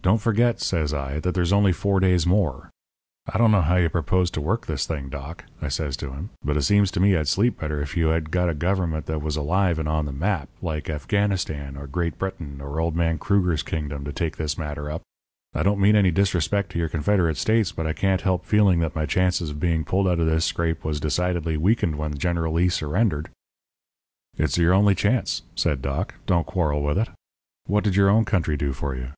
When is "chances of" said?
19.06-19.60